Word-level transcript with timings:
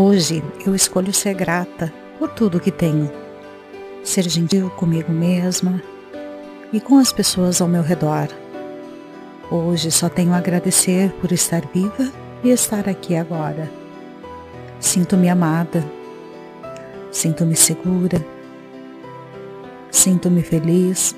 Hoje 0.00 0.44
eu 0.64 0.76
escolho 0.76 1.12
ser 1.12 1.34
grata 1.34 1.92
por 2.20 2.28
tudo 2.28 2.60
que 2.60 2.70
tenho, 2.70 3.10
ser 4.04 4.28
gentil 4.28 4.70
comigo 4.70 5.10
mesma 5.10 5.82
e 6.72 6.80
com 6.80 6.98
as 6.98 7.12
pessoas 7.12 7.60
ao 7.60 7.66
meu 7.66 7.82
redor. 7.82 8.28
Hoje 9.50 9.90
só 9.90 10.08
tenho 10.08 10.34
a 10.34 10.36
agradecer 10.36 11.10
por 11.14 11.32
estar 11.32 11.62
viva 11.74 12.12
e 12.44 12.50
estar 12.50 12.88
aqui 12.88 13.16
agora. 13.16 13.68
Sinto-me 14.78 15.28
amada, 15.28 15.84
sinto-me 17.10 17.56
segura, 17.56 18.24
sinto-me 19.90 20.42
feliz, 20.42 21.12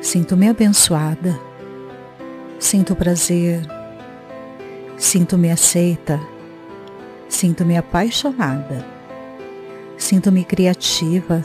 sinto-me 0.00 0.48
abençoada, 0.48 1.38
sinto 2.58 2.96
prazer, 2.96 3.60
sinto-me 4.96 5.50
aceita, 5.50 6.18
sinto-me 7.34 7.76
apaixonada, 7.76 8.84
sinto-me 9.96 10.44
criativa, 10.44 11.44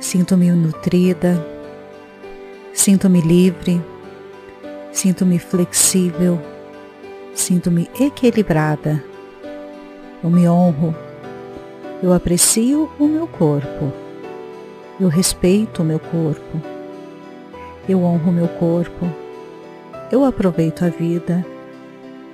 sinto-me 0.00 0.50
nutrida, 0.50 1.44
sinto-me 2.72 3.20
livre, 3.20 3.82
sinto-me 4.92 5.38
flexível, 5.38 6.40
sinto-me 7.34 7.90
equilibrada 7.98 9.02
eu 10.22 10.30
me 10.30 10.48
honro. 10.48 10.94
Eu 12.02 12.12
aprecio 12.12 12.90
o 12.98 13.06
meu 13.06 13.26
corpo. 13.28 13.92
Eu 14.98 15.08
respeito 15.08 15.82
o 15.82 15.84
meu 15.84 16.00
corpo. 16.00 16.60
Eu 17.88 18.02
honro 18.02 18.30
o 18.30 18.34
meu 18.34 18.48
corpo. 18.48 19.06
Eu 20.10 20.24
aproveito 20.24 20.84
a 20.84 20.88
vida. 20.88 21.46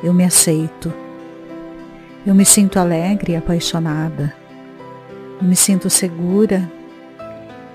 Eu 0.03 0.15
me 0.15 0.25
aceito. 0.25 0.92
Eu 2.27 2.34
me 2.34 2.46
sinto 2.46 2.78
alegre 2.78 3.33
e 3.33 3.37
apaixonada. 3.37 4.34
Eu 5.39 5.47
me 5.47 5.55
sinto 5.55 5.91
segura. 5.91 6.70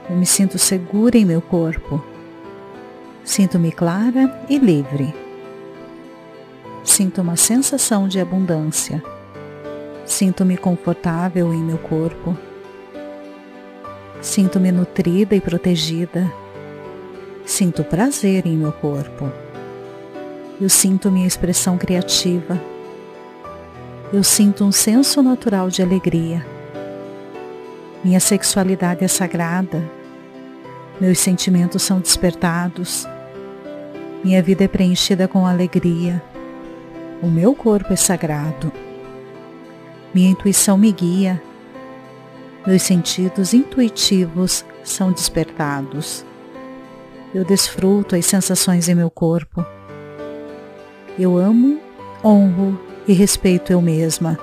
Eu 0.09 0.16
me 0.16 0.25
sinto 0.25 0.58
segura 0.58 1.16
em 1.16 1.23
meu 1.23 1.39
corpo. 1.39 2.03
Sinto-me 3.23 3.72
clara 3.72 4.44
e 4.50 4.58
livre. 4.58 5.14
Sinto 6.83 7.22
uma 7.22 7.36
sensação 7.36 8.08
de 8.08 8.19
abundância. 8.19 9.03
Sinto-me 10.03 10.58
confortável 10.58 11.53
em 11.53 11.63
meu 11.63 11.78
corpo. 11.78 12.36
Sinto-me 14.19 14.72
nutrida 14.72 15.36
e 15.36 15.41
protegida. 15.41 16.28
Sinto 17.45 17.84
prazer 17.84 18.47
em 18.47 18.58
meu 18.58 18.72
corpo. 18.72 19.31
Eu 20.59 20.69
sinto 20.69 21.11
minha 21.11 21.28
expressão 21.28 21.78
criativa. 21.78 22.59
Eu 24.12 24.24
sinto 24.24 24.66
um 24.66 24.72
senso 24.72 25.22
natural 25.22 25.70
de 25.70 25.84
alegria. 25.84 26.44
Minha 28.04 28.20
sexualidade 28.20 29.06
é 29.06 29.08
sagrada. 29.08 29.88
Meus 31.00 31.20
sentimentos 31.20 31.84
são 31.84 32.00
despertados. 32.00 33.08
Minha 34.24 34.42
vida 34.42 34.64
é 34.64 34.68
preenchida 34.68 35.28
com 35.28 35.46
alegria. 35.46 36.24
O 37.22 37.28
meu 37.28 37.54
corpo 37.54 37.94
é 37.94 37.96
sagrado. 37.96 38.74
Minha 40.12 40.32
intuição 40.32 40.76
me 40.76 40.92
guia. 40.92 41.40
Meus 42.66 42.82
sentidos 42.82 43.54
intuitivos 43.54 44.66
são 44.84 45.12
despertados. 45.12 46.26
Eu 47.32 47.46
desfruto 47.46 48.16
as 48.16 48.26
sensações 48.26 48.90
em 48.90 48.96
meu 48.96 49.12
corpo. 49.12 49.64
Eu 51.18 51.38
amo, 51.38 51.80
honro 52.24 52.89
e 53.10 53.14
respeito 53.14 53.74
eu 53.74 53.82
mesma. 53.82 54.38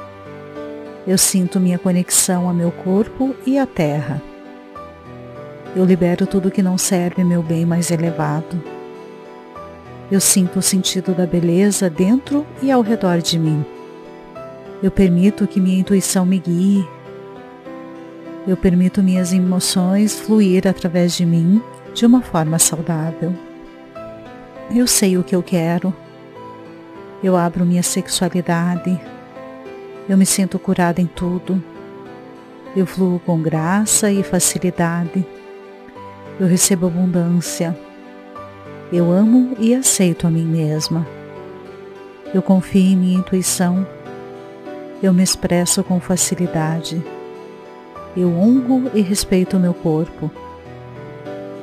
Eu 1.06 1.16
sinto 1.16 1.60
minha 1.60 1.78
conexão 1.78 2.50
a 2.50 2.52
meu 2.52 2.72
corpo 2.72 3.32
e 3.46 3.56
à 3.60 3.64
terra. 3.64 4.20
Eu 5.76 5.84
libero 5.84 6.26
tudo 6.26 6.50
que 6.50 6.64
não 6.64 6.76
serve 6.76 7.22
meu 7.22 7.44
bem 7.44 7.64
mais 7.64 7.92
elevado. 7.92 8.60
Eu 10.10 10.20
sinto 10.20 10.58
o 10.58 10.62
sentido 10.62 11.14
da 11.14 11.24
beleza 11.28 11.88
dentro 11.88 12.44
e 12.60 12.72
ao 12.72 12.82
redor 12.82 13.18
de 13.18 13.38
mim. 13.38 13.64
Eu 14.82 14.90
permito 14.90 15.46
que 15.46 15.60
minha 15.60 15.78
intuição 15.78 16.26
me 16.26 16.40
guie. 16.40 16.84
Eu 18.48 18.56
permito 18.56 19.00
minhas 19.00 19.32
emoções 19.32 20.18
fluir 20.18 20.66
através 20.66 21.16
de 21.16 21.24
mim 21.24 21.62
de 21.94 22.04
uma 22.04 22.20
forma 22.20 22.58
saudável. 22.58 23.32
Eu 24.74 24.88
sei 24.88 25.16
o 25.16 25.22
que 25.22 25.36
eu 25.36 25.42
quero. 25.42 25.94
Eu 27.26 27.36
abro 27.36 27.66
minha 27.66 27.82
sexualidade. 27.82 29.00
Eu 30.08 30.16
me 30.16 30.24
sinto 30.24 30.60
curada 30.60 31.00
em 31.00 31.06
tudo. 31.06 31.60
Eu 32.76 32.86
fluo 32.86 33.18
com 33.18 33.42
graça 33.42 34.12
e 34.12 34.22
facilidade. 34.22 35.26
Eu 36.38 36.46
recebo 36.46 36.86
abundância. 36.86 37.76
Eu 38.92 39.10
amo 39.10 39.56
e 39.58 39.74
aceito 39.74 40.24
a 40.24 40.30
mim 40.30 40.44
mesma. 40.44 41.04
Eu 42.32 42.40
confio 42.42 42.92
em 42.92 42.96
minha 42.96 43.18
intuição 43.18 43.84
eu 45.02 45.12
me 45.12 45.24
expresso 45.24 45.82
com 45.82 45.98
facilidade. 45.98 47.04
Eu 48.16 48.28
honro 48.28 48.88
e 48.94 49.00
respeito 49.00 49.56
o 49.56 49.60
meu 49.60 49.74
corpo. 49.74 50.30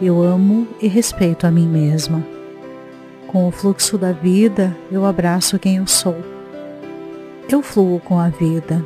Eu 0.01 0.21
amo 0.21 0.67
e 0.81 0.89
respeito 0.89 1.47
a 1.47 1.51
mim 1.51 1.67
mesma. 1.67 2.32
Com 3.33 3.47
o 3.47 3.51
fluxo 3.51 3.97
da 3.97 4.11
vida, 4.11 4.77
eu 4.91 5.07
abraço 5.07 5.57
quem 5.57 5.77
eu 5.77 5.87
sou. 5.87 6.15
Eu 7.49 7.63
fluo 7.63 7.99
com 7.99 8.19
a 8.19 8.29
vida. 8.29 8.85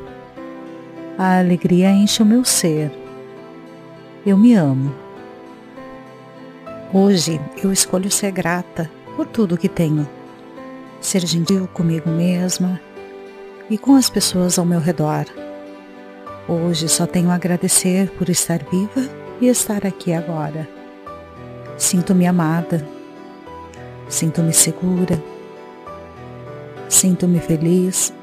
A 1.17 1.39
alegria 1.39 1.91
enche 1.91 2.23
o 2.23 2.25
meu 2.25 2.45
ser. 2.45 2.89
Eu 4.25 4.37
me 4.37 4.53
amo. 4.53 4.95
Hoje 6.93 7.41
eu 7.61 7.73
escolho 7.73 8.09
ser 8.09 8.31
grata 8.31 8.89
por 9.17 9.27
tudo 9.27 9.57
que 9.57 9.67
tenho. 9.67 10.07
Ser 11.01 11.25
gentil 11.25 11.67
comigo 11.73 12.09
mesma, 12.09 12.79
e 13.69 13.77
com 13.77 13.95
as 13.95 14.09
pessoas 14.09 14.57
ao 14.57 14.63
meu 14.63 14.79
redor. 14.79 15.25
Hoje 16.47 16.87
só 16.87 17.05
tenho 17.05 17.31
a 17.31 17.35
agradecer 17.35 18.09
por 18.11 18.29
estar 18.29 18.59
viva 18.71 19.09
e 19.41 19.49
estar 19.49 19.85
aqui 19.85 20.13
agora. 20.13 20.69
Sinto-me 21.77 22.25
amada, 22.25 22.95
sinto-me 24.07 24.53
segura, 24.53 25.22
sinto-me 26.88 27.40
feliz, 27.40 28.13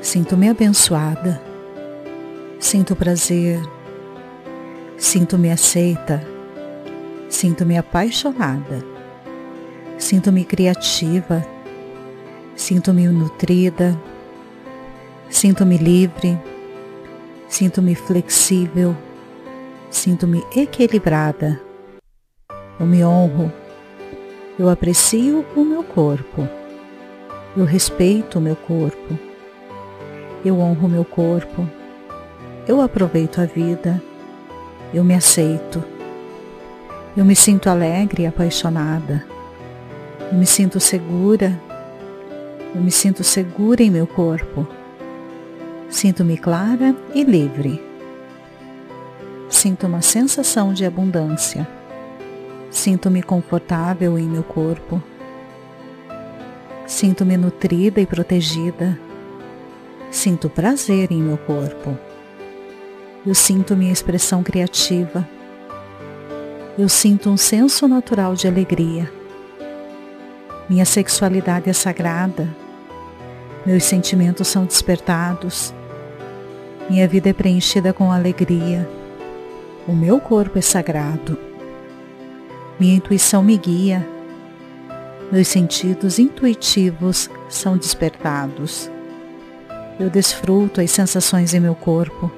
sinto-me 0.00 0.48
abençoada, 0.48 1.40
sinto 2.58 2.96
prazer, 2.96 3.60
sinto-me 4.96 5.50
aceita, 5.50 6.22
sinto-me 7.28 7.76
apaixonada, 7.76 8.84
sinto-me 9.98 10.44
criativa. 10.44 11.56
Sinto-me 12.56 13.06
nutrida, 13.08 14.00
sinto-me 15.28 15.76
livre, 15.76 16.40
sinto-me 17.46 17.94
flexível, 17.94 18.96
sinto-me 19.90 20.42
equilibrada. 20.56 21.60
Eu 22.80 22.86
me 22.86 23.04
honro, 23.04 23.52
eu 24.58 24.68
aprecio 24.68 25.44
o 25.54 25.64
meu 25.64 25.82
corpo, 25.82 26.48
eu 27.56 27.64
respeito 27.64 28.38
o 28.38 28.42
meu 28.42 28.56
corpo, 28.56 29.18
eu 30.44 30.58
honro 30.58 30.86
o 30.86 30.90
meu 30.90 31.04
corpo, 31.04 31.68
eu 32.66 32.80
aproveito 32.80 33.40
a 33.40 33.44
vida, 33.44 34.02
eu 34.92 35.04
me 35.04 35.14
aceito, 35.14 35.82
eu 37.16 37.24
me 37.24 37.34
sinto 37.34 37.68
alegre 37.68 38.22
e 38.22 38.26
apaixonada, 38.26 39.24
eu 40.30 40.38
me 40.38 40.46
sinto 40.46 40.80
segura. 40.80 41.58
Eu 42.74 42.82
me 42.82 42.90
sinto 42.90 43.24
segura 43.24 43.82
em 43.82 43.90
meu 43.90 44.06
corpo. 44.06 44.66
Sinto-me 45.88 46.36
clara 46.36 46.94
e 47.14 47.22
livre. 47.22 47.82
Sinto 49.48 49.86
uma 49.86 50.02
sensação 50.02 50.74
de 50.74 50.84
abundância. 50.84 51.66
Sinto-me 52.70 53.22
confortável 53.22 54.18
em 54.18 54.28
meu 54.28 54.42
corpo. 54.42 55.02
Sinto-me 56.86 57.36
nutrida 57.36 58.00
e 58.00 58.06
protegida. 58.06 58.98
Sinto 60.10 60.48
prazer 60.48 61.10
em 61.10 61.22
meu 61.22 61.38
corpo. 61.38 61.96
Eu 63.26 63.34
sinto 63.34 63.76
minha 63.76 63.92
expressão 63.92 64.42
criativa. 64.42 65.28
Eu 66.78 66.88
sinto 66.88 67.30
um 67.30 67.36
senso 67.36 67.88
natural 67.88 68.34
de 68.34 68.46
alegria. 68.46 69.10
Minha 70.68 70.84
sexualidade 70.84 71.70
é 71.70 71.72
sagrada 71.72 72.48
meus 73.66 73.82
sentimentos 73.82 74.46
são 74.46 74.64
despertados. 74.64 75.74
Minha 76.88 77.08
vida 77.08 77.30
é 77.30 77.32
preenchida 77.32 77.92
com 77.92 78.12
alegria. 78.12 78.88
O 79.88 79.92
meu 79.92 80.20
corpo 80.20 80.56
é 80.56 80.60
sagrado. 80.60 81.36
Minha 82.78 82.96
intuição 82.96 83.42
me 83.42 83.56
guia. 83.56 84.06
Meus 85.32 85.48
sentidos 85.48 86.18
intuitivos 86.18 87.30
são 87.48 87.76
despertados. 87.78 88.90
Eu 89.98 90.10
desfruto 90.10 90.82
as 90.82 90.90
sensações 90.90 91.54
em 91.54 91.60
meu 91.60 91.74
corpo. 91.74 92.30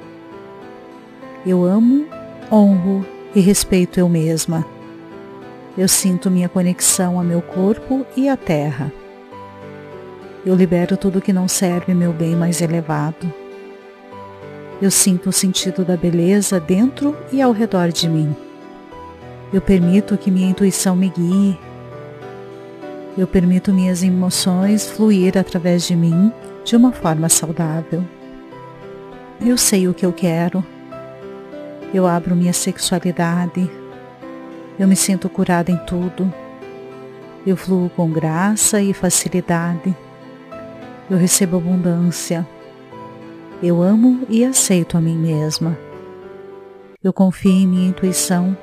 Eu 1.44 1.64
amo, 1.64 2.06
honro 2.52 3.04
e 3.34 3.40
respeito 3.40 3.98
eu 3.98 4.08
mesma. 4.08 4.64
Eu 5.76 5.88
sinto 5.88 6.30
minha 6.30 6.48
conexão 6.48 7.18
a 7.18 7.24
meu 7.24 7.42
corpo 7.42 8.06
e 8.16 8.28
à 8.28 8.36
terra. 8.36 8.92
Eu 10.46 10.54
libero 10.54 10.96
tudo 10.96 11.20
que 11.20 11.32
não 11.32 11.48
serve 11.48 11.94
meu 11.94 12.12
bem 12.12 12.36
mais 12.36 12.60
elevado. 12.60 13.32
Eu 14.80 14.90
sinto 14.90 15.30
o 15.30 15.32
sentido 15.32 15.84
da 15.84 15.96
beleza 15.96 16.60
dentro 16.60 17.16
e 17.32 17.42
ao 17.42 17.50
redor 17.50 17.88
de 17.88 18.08
mim. 18.08 18.34
Eu 19.52 19.62
permito 19.62 20.16
que 20.18 20.30
minha 20.30 20.50
intuição 20.50 20.94
me 20.94 21.08
guie. 21.08 21.58
Eu 23.16 23.26
permito 23.26 23.72
minhas 23.72 24.02
emoções 24.02 24.90
fluir 24.90 25.38
através 25.38 25.86
de 25.86 25.96
mim 25.96 26.32
de 26.64 26.76
uma 26.76 26.92
forma 26.92 27.28
saudável. 27.28 28.04
Eu 29.40 29.56
sei 29.56 29.88
o 29.88 29.94
que 29.94 30.04
eu 30.04 30.12
quero. 30.12 30.64
Eu 31.94 32.06
abro 32.06 32.36
minha 32.36 32.52
sexualidade. 32.52 33.70
Eu 34.78 34.86
me 34.86 34.94
sinto 34.94 35.28
curada 35.28 35.70
em 35.70 35.78
tudo. 35.78 36.32
Eu 37.46 37.56
fluo 37.56 37.88
com 37.88 38.10
graça 38.10 38.82
e 38.82 38.92
facilidade. 38.92 39.96
Eu 41.10 41.16
recebo 41.16 41.56
abundância. 41.56 42.46
Eu 43.62 43.82
amo 43.82 44.26
e 44.28 44.44
aceito 44.44 44.98
a 44.98 45.00
mim 45.00 45.16
mesma. 45.16 45.76
Eu 47.02 47.12
confio 47.12 47.50
em 47.50 47.66
minha 47.66 47.88
intuição. 47.88 48.54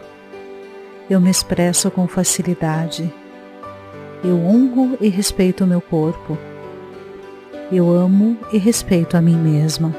Eu 1.07 1.22
me 1.22 1.30
expresso 1.30 1.92
com 1.92 2.07
facilidade. 2.07 3.13
Eu 4.24 4.44
honro 4.44 4.98
e 5.00 5.07
respeito 5.07 5.63
o 5.63 5.68
meu 5.68 5.80
corpo. 5.80 6.36
Eu 7.72 7.92
amo 7.92 8.36
e 8.52 8.57
respeito 8.57 9.16
a 9.16 9.22
mim 9.22 9.36
mesma. 9.36 9.96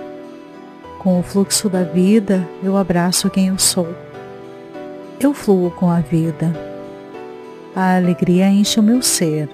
Com 0.99 1.20
o 1.20 1.23
fluxo 1.23 1.69
da 1.69 1.85
vida, 1.85 2.44
eu 2.61 2.76
abraço 2.76 3.31
quem 3.31 3.49
eu 3.49 3.58
sou. 3.58 3.87
Eu 5.20 5.32
fluo 5.32 5.70
com 5.70 5.88
a 5.88 6.00
vida. 6.00 6.53
A 7.75 7.94
alegria 7.94 8.49
enche 8.49 8.81
o 8.81 8.82
meu 8.82 9.00
ser. 9.00 9.49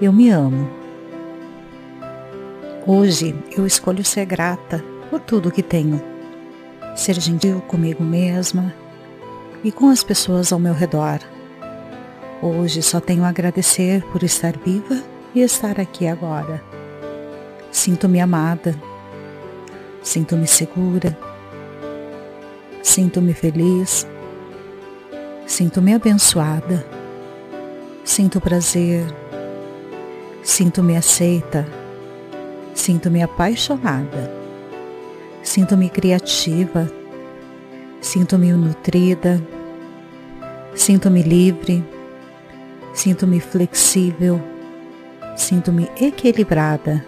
Eu 0.00 0.10
me 0.10 0.30
amo. 0.30 0.70
Hoje 2.86 3.34
eu 3.54 3.66
escolho 3.66 4.02
ser 4.02 4.24
grata 4.24 4.82
por 5.10 5.20
tudo 5.20 5.50
que 5.50 5.62
tenho. 5.62 6.02
Ser 6.96 7.20
gentil 7.20 7.60
comigo 7.60 8.02
mesma 8.02 8.72
e 9.64 9.72
com 9.72 9.88
as 9.88 10.04
pessoas 10.04 10.52
ao 10.52 10.58
meu 10.58 10.74
redor. 10.74 11.18
Hoje 12.42 12.82
só 12.82 13.00
tenho 13.00 13.24
a 13.24 13.28
agradecer 13.28 14.04
por 14.12 14.22
estar 14.22 14.54
viva 14.58 15.02
e 15.34 15.40
estar 15.40 15.80
aqui 15.80 16.06
agora. 16.06 16.62
Sinto-me 17.72 18.20
amada, 18.20 18.78
sinto-me 20.02 20.46
segura, 20.46 21.18
sinto-me 22.82 23.32
feliz, 23.32 24.06
sinto-me 25.46 25.94
abençoada, 25.94 26.86
sinto 28.04 28.40
prazer, 28.40 29.06
sinto-me 30.42 30.96
aceita, 30.96 31.66
sinto-me 32.74 33.22
apaixonada, 33.22 34.30
sinto-me 35.42 35.88
criativa, 35.88 36.88
sinto-me 38.00 38.52
nutrida, 38.52 39.42
sinto-me 40.74 41.22
livre, 41.22 41.84
sinto-me 42.92 43.40
flexível, 43.40 44.40
sinto-me 45.36 45.88
equilibrada. 46.00 47.04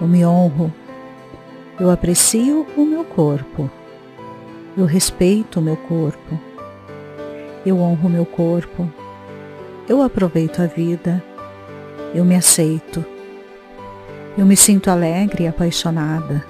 Eu 0.00 0.08
me 0.08 0.24
honro, 0.24 0.72
eu 1.78 1.90
aprecio 1.90 2.66
o 2.76 2.84
meu 2.84 3.04
corpo, 3.04 3.70
eu 4.76 4.84
respeito 4.84 5.60
o 5.60 5.62
meu 5.62 5.76
corpo, 5.76 6.38
eu 7.64 7.78
honro 7.78 8.08
o 8.08 8.10
meu 8.10 8.26
corpo, 8.26 8.90
eu 9.88 10.02
aproveito 10.02 10.60
a 10.60 10.66
vida, 10.66 11.22
eu 12.14 12.24
me 12.24 12.34
aceito, 12.34 13.04
eu 14.36 14.46
me 14.46 14.56
sinto 14.56 14.90
alegre 14.90 15.44
e 15.44 15.48
apaixonada, 15.48 16.44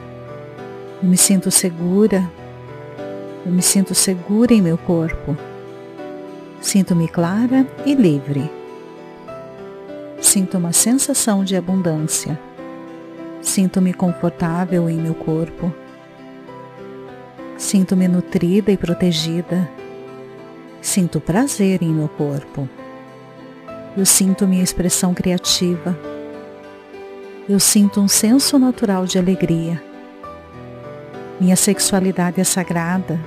eu 1.03 1.08
me 1.08 1.17
sinto 1.17 1.50
segura, 1.50 2.31
eu 3.44 3.53
me 3.53 3.62
sinto 3.62 3.94
segura 3.94 4.53
em 4.55 4.62
meu 4.62 4.79
corpo, 4.79 5.37
sinto-me 6.60 7.08
clara 7.08 7.66
e 7.84 7.94
livre. 7.94 8.50
Sinto 10.20 10.58
uma 10.58 10.72
sensação 10.72 11.42
de 11.42 11.56
abundância 11.56 12.38
Sinto-me 13.42 13.94
confortável 13.94 14.88
em 14.88 14.98
meu 14.98 15.14
corpo. 15.14 15.72
Sinto-me 17.56 18.06
nutrida 18.06 18.70
e 18.70 18.76
protegida. 18.76 19.68
Sinto 20.80 21.20
prazer 21.20 21.82
em 21.82 21.92
meu 21.92 22.08
corpo. 22.08 22.68
Eu 23.96 24.04
sinto 24.04 24.46
minha 24.46 24.62
expressão 24.62 25.14
criativa. 25.14 25.98
Eu 27.48 27.58
sinto 27.58 28.00
um 28.00 28.08
senso 28.08 28.58
natural 28.58 29.06
de 29.06 29.18
alegria. 29.18 29.82
Minha 31.40 31.56
sexualidade 31.56 32.40
é 32.40 32.44
sagrada. 32.44 33.18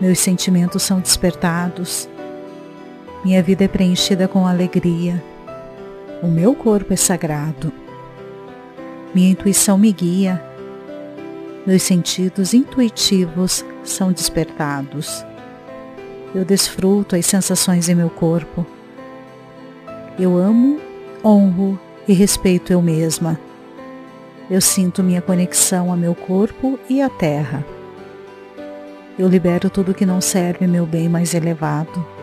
Meus 0.00 0.18
sentimentos 0.18 0.82
são 0.82 0.98
despertados. 0.98 2.08
Minha 3.24 3.42
vida 3.42 3.64
é 3.64 3.68
preenchida 3.68 4.28
com 4.28 4.46
alegria. 4.46 5.22
O 6.22 6.26
meu 6.26 6.54
corpo 6.54 6.92
é 6.92 6.96
sagrado. 6.96 7.72
Minha 9.14 9.30
intuição 9.30 9.78
me 9.78 9.90
guia. 9.90 10.44
Meus 11.66 11.82
sentidos 11.84 12.52
intuitivos 12.52 13.64
são 13.82 14.12
despertados. 14.12 15.24
Eu 16.34 16.44
desfruto 16.44 17.16
as 17.16 17.24
sensações 17.24 17.88
em 17.88 17.94
meu 17.94 18.10
corpo. 18.10 18.66
Eu 20.18 20.36
amo, 20.36 20.78
honro 21.24 21.80
e 22.06 22.12
respeito 22.12 22.74
eu 22.74 22.82
mesma. 22.82 23.40
Eu 24.50 24.60
sinto 24.60 25.02
minha 25.02 25.22
conexão 25.22 25.90
a 25.90 25.96
meu 25.96 26.14
corpo 26.14 26.78
e 26.90 27.00
à 27.00 27.08
terra. 27.08 27.64
Eu 29.18 29.28
libero 29.28 29.70
tudo 29.70 29.94
que 29.94 30.04
não 30.04 30.20
serve 30.20 30.66
meu 30.66 30.84
bem 30.84 31.08
mais 31.08 31.32
elevado. 31.32 32.13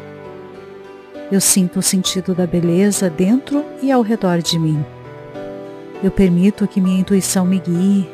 Eu 1.32 1.40
sinto 1.40 1.80
o 1.80 1.82
sentido 1.82 2.36
da 2.36 2.46
beleza 2.46 3.10
dentro 3.10 3.64
e 3.82 3.90
ao 3.90 4.02
redor 4.02 4.40
de 4.40 4.60
mim. 4.60 4.84
Eu 6.04 6.12
permito 6.12 6.68
que 6.68 6.82
minha 6.82 7.00
intuição 7.00 7.46
me 7.46 7.58
guie. 7.58 8.10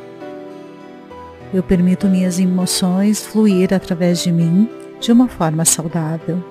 Eu 1.52 1.64
permito 1.64 2.08
minhas 2.08 2.40
emoções 2.40 3.26
fluir 3.26 3.74
através 3.74 4.22
de 4.22 4.32
mim 4.32 4.70
de 5.00 5.12
uma 5.12 5.28
forma 5.28 5.66
saudável. 5.66 6.44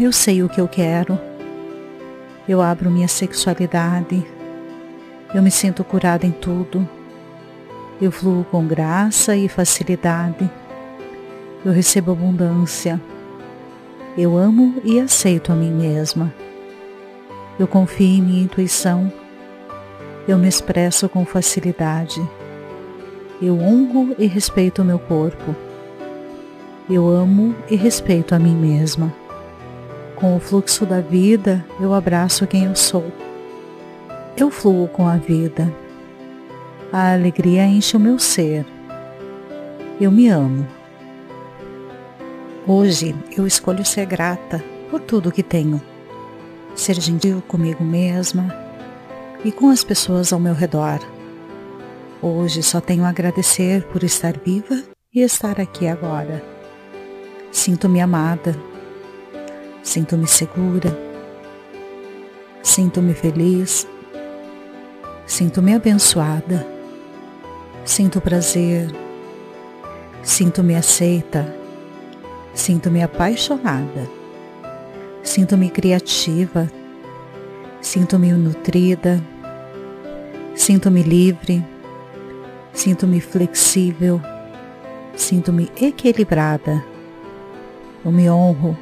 Eu 0.00 0.10
sei 0.10 0.42
o 0.42 0.48
que 0.48 0.58
eu 0.58 0.66
quero. 0.66 1.18
Eu 2.48 2.62
abro 2.62 2.90
minha 2.90 3.08
sexualidade. 3.08 4.24
Eu 5.34 5.42
me 5.42 5.50
sinto 5.50 5.84
curada 5.84 6.24
em 6.24 6.30
tudo. 6.30 6.88
Eu 8.00 8.10
fluo 8.10 8.42
com 8.44 8.66
graça 8.66 9.36
e 9.36 9.50
facilidade. 9.50 10.50
Eu 11.62 11.72
recebo 11.72 12.12
abundância. 12.12 12.98
Eu 14.16 14.36
amo 14.36 14.80
e 14.84 14.98
aceito 14.98 15.52
a 15.52 15.54
mim 15.54 15.72
mesma. 15.72 16.32
Eu 17.58 17.66
confio 17.66 18.06
em 18.06 18.22
minha 18.22 18.42
intuição 18.42 19.12
eu 20.28 20.36
me 20.36 20.48
expresso 20.48 21.08
com 21.08 21.24
facilidade. 21.24 22.20
Eu 23.40 23.60
honro 23.60 24.12
e 24.18 24.26
respeito 24.26 24.82
o 24.82 24.84
meu 24.84 24.98
corpo. 24.98 25.54
Eu 26.90 27.06
amo 27.08 27.54
e 27.70 27.76
respeito 27.76 28.34
a 28.34 28.38
mim 28.38 28.56
mesma. 28.56 29.14
Com 30.16 30.36
o 30.36 30.40
fluxo 30.40 30.84
da 30.84 31.00
vida, 31.00 31.64
eu 31.78 31.94
abraço 31.94 32.44
quem 32.44 32.64
eu 32.64 32.74
sou. 32.74 33.04
Eu 34.36 34.50
fluo 34.50 34.88
com 34.88 35.06
a 35.06 35.16
vida. 35.16 35.72
A 36.92 37.12
alegria 37.12 37.64
enche 37.64 37.96
o 37.96 38.00
meu 38.00 38.18
ser. 38.18 38.66
Eu 40.00 40.10
me 40.10 40.28
amo. 40.28 40.66
Hoje 42.68 43.14
eu 43.36 43.46
escolho 43.46 43.84
ser 43.84 44.06
grata 44.06 44.60
por 44.90 45.00
tudo 45.00 45.30
que 45.30 45.42
tenho. 45.42 45.80
Ser 46.74 47.00
gentil 47.00 47.40
comigo 47.46 47.84
mesma 47.84 48.52
e 49.44 49.52
com 49.52 49.70
as 49.70 49.84
pessoas 49.84 50.32
ao 50.32 50.40
meu 50.40 50.52
redor. 50.52 50.98
Hoje 52.20 52.64
só 52.64 52.80
tenho 52.80 53.04
a 53.04 53.10
agradecer 53.10 53.84
por 53.84 54.02
estar 54.02 54.36
viva 54.44 54.82
e 55.14 55.20
estar 55.20 55.60
aqui 55.60 55.86
agora. 55.86 56.42
Sinto-me 57.52 58.00
amada, 58.00 58.56
sinto-me 59.80 60.26
segura, 60.26 60.90
sinto-me 62.64 63.14
feliz, 63.14 63.86
sinto-me 65.24 65.72
abençoada, 65.72 66.66
sinto 67.84 68.20
prazer, 68.20 68.90
sinto-me 70.24 70.74
aceita, 70.74 71.65
sinto-me 72.56 73.04
apaixonada, 73.04 74.10
sinto-me 75.22 75.70
criativa, 75.70 76.68
sinto-me 77.80 78.32
nutrida. 78.32 79.22
Sinto-me 80.56 81.02
livre, 81.02 81.62
sinto-me 82.72 83.20
flexível, 83.20 84.20
sinto-me 85.14 85.70
equilibrada. 85.80 86.82
Eu 88.02 88.10
me 88.10 88.28
honro, 88.30 88.76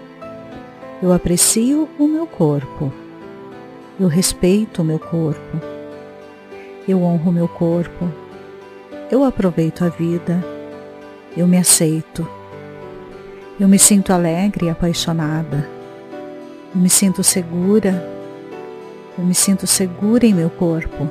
eu 1.02 1.12
aprecio 1.12 1.88
o 1.98 2.06
meu 2.06 2.28
corpo, 2.28 2.92
eu 3.98 4.06
respeito 4.06 4.82
o 4.82 4.84
meu 4.84 5.00
corpo, 5.00 5.60
eu 6.86 7.02
honro 7.02 7.30
o 7.30 7.34
meu 7.34 7.48
corpo, 7.48 8.08
eu 9.10 9.24
aproveito 9.24 9.84
a 9.84 9.88
vida, 9.88 10.42
eu 11.36 11.48
me 11.48 11.58
aceito, 11.58 12.26
eu 13.58 13.68
me 13.68 13.78
sinto 13.78 14.12
alegre 14.12 14.66
e 14.66 14.70
apaixonada, 14.70 15.68
eu 16.74 16.80
me 16.80 16.90
sinto 16.90 17.22
segura, 17.22 18.04
eu 19.16 19.24
me 19.24 19.34
sinto 19.34 19.66
segura 19.66 20.26
em 20.26 20.34
meu 20.34 20.50
corpo, 20.50 21.08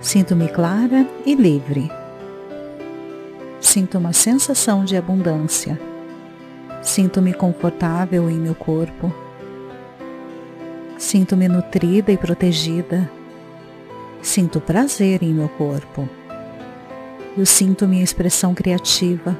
sinto-me 0.00 0.48
clara 0.48 1.06
e 1.24 1.34
livre. 1.34 1.90
Sinto 3.60 3.96
uma 3.96 4.12
sensação 4.12 4.84
de 4.84 4.96
abundância. 4.96 5.80
Sinto-me 6.82 7.32
confortável 7.32 8.28
em 8.28 8.36
meu 8.36 8.56
corpo. 8.56 9.14
Sinto-me 10.98 11.46
nutrida 11.46 12.10
e 12.10 12.16
protegida. 12.18 13.08
Sinto 14.20 14.60
prazer 14.60 15.22
em 15.22 15.32
meu 15.32 15.48
corpo. 15.48 16.08
Eu 17.38 17.46
sinto 17.46 17.86
minha 17.86 18.02
expressão 18.02 18.52
criativa. 18.52 19.38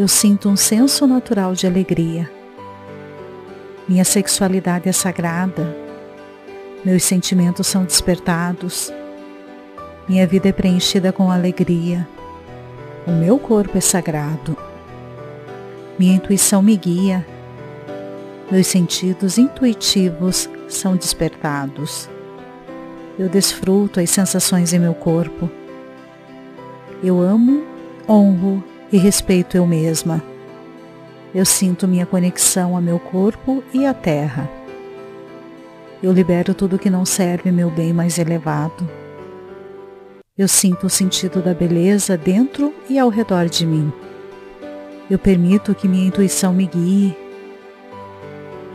Eu 0.00 0.08
sinto 0.08 0.48
um 0.48 0.56
senso 0.56 1.06
natural 1.06 1.52
de 1.52 1.66
alegria. 1.66 2.26
Minha 3.86 4.02
sexualidade 4.02 4.88
é 4.88 4.92
sagrada. 4.92 5.76
Meus 6.82 7.02
sentimentos 7.02 7.66
são 7.66 7.84
despertados. 7.84 8.90
Minha 10.08 10.26
vida 10.26 10.48
é 10.48 10.52
preenchida 10.52 11.12
com 11.12 11.30
alegria. 11.30 12.08
O 13.06 13.10
meu 13.10 13.38
corpo 13.38 13.76
é 13.76 13.80
sagrado. 13.82 14.56
Minha 15.98 16.14
intuição 16.14 16.62
me 16.62 16.78
guia. 16.78 17.26
Meus 18.50 18.68
sentidos 18.68 19.36
intuitivos 19.36 20.48
são 20.66 20.96
despertados. 20.96 22.08
Eu 23.18 23.28
desfruto 23.28 24.00
as 24.00 24.08
sensações 24.08 24.72
em 24.72 24.78
meu 24.78 24.94
corpo. 24.94 25.50
Eu 27.04 27.20
amo, 27.20 27.66
honro 28.08 28.64
e 28.92 28.98
respeito 28.98 29.56
eu 29.56 29.66
mesma. 29.66 30.22
Eu 31.34 31.44
sinto 31.44 31.86
minha 31.86 32.06
conexão 32.06 32.76
a 32.76 32.80
meu 32.80 32.98
corpo 32.98 33.62
e 33.72 33.86
à 33.86 33.94
terra. 33.94 34.50
Eu 36.02 36.12
libero 36.12 36.54
tudo 36.54 36.78
que 36.78 36.90
não 36.90 37.04
serve 37.04 37.52
meu 37.52 37.70
bem 37.70 37.92
mais 37.92 38.18
elevado. 38.18 38.88
Eu 40.36 40.48
sinto 40.48 40.86
o 40.86 40.90
sentido 40.90 41.42
da 41.42 41.52
beleza 41.52 42.16
dentro 42.16 42.72
e 42.88 42.98
ao 42.98 43.10
redor 43.10 43.46
de 43.46 43.66
mim. 43.66 43.92
Eu 45.10 45.18
permito 45.18 45.74
que 45.74 45.86
minha 45.86 46.06
intuição 46.06 46.52
me 46.52 46.66
guie. 46.66 47.16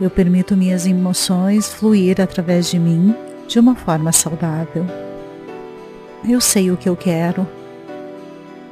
Eu 0.00 0.08
permito 0.08 0.56
minhas 0.56 0.86
emoções 0.86 1.72
fluir 1.72 2.20
através 2.20 2.70
de 2.70 2.78
mim 2.78 3.14
de 3.48 3.58
uma 3.58 3.74
forma 3.74 4.12
saudável. 4.12 4.86
Eu 6.28 6.40
sei 6.40 6.70
o 6.70 6.76
que 6.76 6.88
eu 6.88 6.96
quero. 6.96 7.46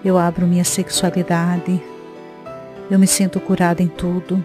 Eu 0.04 0.18
abro 0.18 0.46
minha 0.46 0.64
sexualidade. 0.64 1.82
Eu 2.90 2.98
me 2.98 3.06
sinto 3.06 3.40
curada 3.40 3.82
em 3.82 3.88
tudo. 3.88 4.44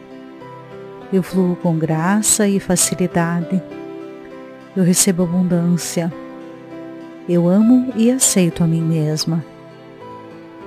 Eu 1.11 1.21
fluo 1.21 1.55
com 1.57 1.77
graça 1.77 2.47
e 2.47 2.61
facilidade. 2.61 3.61
Eu 4.73 4.85
recebo 4.85 5.23
abundância. 5.23 6.13
Eu 7.27 7.49
amo 7.49 7.91
e 7.97 8.09
aceito 8.09 8.63
a 8.63 8.67
mim 8.67 8.81
mesma. 8.81 9.43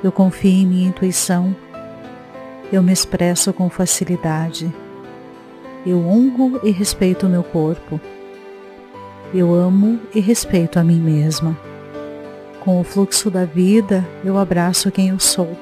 Eu 0.04 0.12
confio 0.12 0.50
em 0.50 0.66
minha 0.66 0.88
intuição. 0.88 1.56
Eu 2.70 2.82
me 2.82 2.92
expresso 2.92 3.50
com 3.52 3.70
facilidade. 3.70 4.70
Eu 5.87 6.06
honro 6.06 6.61
e 6.62 6.70
respeito 6.70 7.26
o 7.26 7.30
meu 7.30 7.42
corpo. 7.42 7.99
Eu 9.32 9.54
amo 9.54 9.99
e 10.14 10.20
respeito 10.20 10.78
a 10.78 10.84
mim 10.84 11.00
mesma. 11.00 11.72
Com 12.62 12.81
o 12.81 12.85
fluxo 12.85 13.28
da 13.28 13.45
vida, 13.45 14.09
eu 14.25 14.38
abraço 14.38 14.92
quem 14.92 15.09
eu 15.09 15.19
sou. 15.19 15.59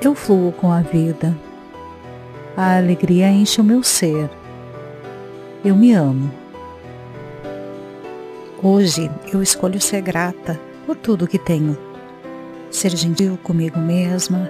Eu 0.00 0.14
fluo 0.14 0.52
com 0.52 0.70
a 0.70 0.80
vida. 0.80 1.36
A 2.56 2.76
alegria 2.76 3.28
enche 3.28 3.60
o 3.60 3.64
meu 3.64 3.82
ser. 3.82 4.30
Eu 5.64 5.74
me 5.74 5.92
amo. 5.92 6.30
Hoje 8.62 9.10
eu 9.32 9.42
escolho 9.42 9.80
ser 9.80 10.02
grata 10.02 10.60
por 10.86 10.94
tudo 10.94 11.26
que 11.26 11.36
tenho. 11.36 11.76
Ser 12.70 12.90
gentil 12.96 13.36
comigo 13.42 13.80
mesma 13.80 14.48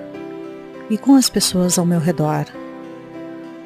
e 0.91 0.99
com 0.99 1.15
as 1.15 1.31
pessoas 1.31 1.79
ao 1.79 1.87
meu 1.87 1.99
redor. 1.99 2.45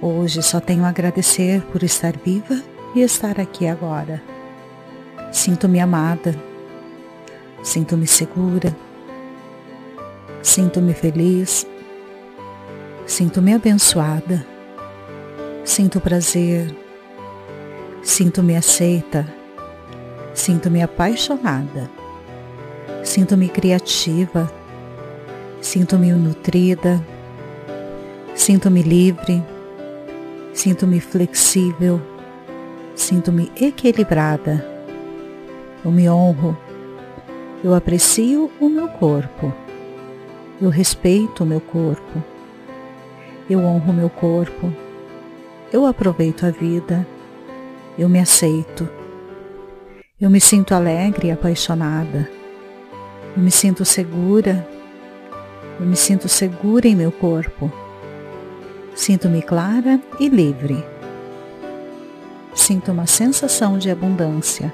Hoje 0.00 0.40
só 0.40 0.60
tenho 0.60 0.84
a 0.84 0.90
agradecer 0.90 1.62
por 1.72 1.82
estar 1.82 2.16
viva 2.16 2.62
e 2.94 3.00
estar 3.00 3.40
aqui 3.40 3.66
agora. 3.66 4.22
Sinto-me 5.32 5.80
amada 5.80 6.55
Sinto-me 7.66 8.06
segura. 8.06 8.74
Sinto-me 10.40 10.94
feliz. 10.94 11.66
Sinto-me 13.04 13.54
abençoada. 13.54 14.46
Sinto 15.64 16.00
prazer. 16.00 16.72
Sinto-me 18.04 18.56
aceita. 18.56 19.26
Sinto-me 20.32 20.80
apaixonada. 20.80 21.90
Sinto-me 23.02 23.48
criativa. 23.48 24.48
Sinto-me 25.60 26.12
nutrida. 26.12 27.04
Sinto-me 28.36 28.82
livre. 28.82 29.42
Sinto-me 30.54 31.00
flexível. 31.00 32.00
Sinto-me 32.94 33.50
equilibrada. 33.60 34.64
Eu 35.84 35.90
me 35.90 36.08
honro 36.08 36.56
eu 37.64 37.74
aprecio 37.74 38.50
o 38.60 38.68
meu 38.68 38.88
corpo. 38.88 39.52
Eu 40.60 40.68
respeito 40.68 41.42
o 41.42 41.46
meu 41.46 41.60
corpo. 41.60 42.22
Eu 43.48 43.60
honro 43.60 43.90
o 43.90 43.94
meu 43.94 44.10
corpo. 44.10 44.72
Eu 45.72 45.86
aproveito 45.86 46.44
a 46.44 46.50
vida. 46.50 47.06
Eu 47.98 48.08
me 48.08 48.18
aceito. 48.18 48.88
Eu 50.20 50.30
me 50.30 50.40
sinto 50.40 50.74
alegre 50.74 51.28
e 51.28 51.30
apaixonada. 51.30 52.28
Eu 53.36 53.42
me 53.42 53.50
sinto 53.50 53.84
segura. 53.84 54.66
Eu 55.80 55.86
me 55.86 55.96
sinto 55.96 56.28
segura 56.28 56.86
em 56.86 56.94
meu 56.94 57.12
corpo. 57.12 57.72
Sinto-me 58.94 59.42
clara 59.42 60.00
e 60.18 60.28
livre. 60.28 60.82
Sinto 62.54 62.92
uma 62.92 63.06
sensação 63.06 63.76
de 63.76 63.90
abundância. 63.90 64.72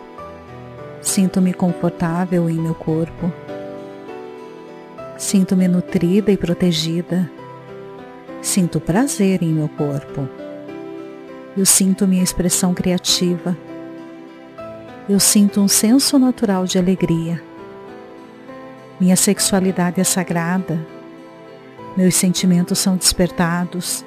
Sinto-me 1.02 1.52
confortável 1.52 2.48
em 2.48 2.54
meu 2.54 2.76
corpo. 2.76 3.32
Sinto-me 5.18 5.66
nutrida 5.66 6.30
e 6.30 6.36
protegida. 6.36 7.28
Sinto 8.40 8.80
prazer 8.80 9.42
em 9.42 9.52
meu 9.52 9.68
corpo. 9.68 10.28
Eu 11.56 11.66
sinto 11.66 12.06
minha 12.06 12.22
expressão 12.22 12.72
criativa. 12.72 13.56
Eu 15.08 15.18
sinto 15.18 15.60
um 15.60 15.66
senso 15.66 16.18
natural 16.20 16.64
de 16.66 16.78
alegria. 16.78 17.42
Minha 19.00 19.16
sexualidade 19.16 20.00
é 20.00 20.04
sagrada. 20.04 20.78
Meus 21.96 22.14
sentimentos 22.14 22.78
são 22.78 22.96
despertados. 22.96 24.04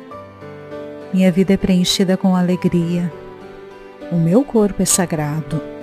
Minha 1.14 1.30
vida 1.30 1.54
é 1.54 1.58
preenchida 1.58 2.16
com 2.16 2.36
alegria. 2.36 3.12
O 4.12 4.16
meu 4.16 4.46
corpo 4.46 4.82
é 4.82 4.86
sagrado. 4.86 5.75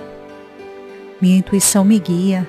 Minha 1.21 1.37
intuição 1.37 1.85
me 1.85 1.99
guia. 1.99 2.47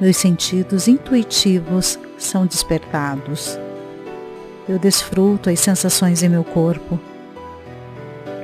Meus 0.00 0.16
sentidos 0.16 0.88
intuitivos 0.88 1.98
são 2.16 2.46
despertados. 2.46 3.58
Eu 4.68 4.78
desfruto 4.78 5.50
as 5.50 5.60
sensações 5.60 6.22
em 6.22 6.28
meu 6.28 6.44
corpo. 6.44 6.98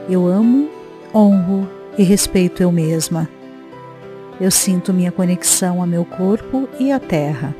Eu 0.08 0.26
amo, 0.26 0.68
honro 1.14 1.68
e 1.96 2.02
respeito 2.02 2.62
eu 2.62 2.72
mesma. 2.72 3.28
Eu 4.40 4.50
sinto 4.50 4.92
minha 4.92 5.12
conexão 5.12 5.82
a 5.82 5.86
meu 5.86 6.04
corpo 6.04 6.68
e 6.78 6.92
à 6.92 6.98
terra. 7.00 7.54